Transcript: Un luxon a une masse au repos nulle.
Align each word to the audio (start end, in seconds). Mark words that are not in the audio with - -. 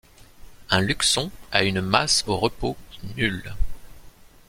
Un 0.71 0.81
luxon 0.81 1.29
a 1.51 1.63
une 1.63 1.79
masse 1.79 2.23
au 2.25 2.35
repos 2.35 2.75
nulle. 3.17 3.53